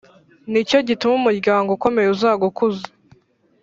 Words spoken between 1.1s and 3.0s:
umuryango ukomeye uzagukuza,